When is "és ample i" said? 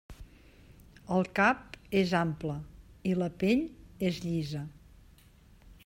2.01-3.13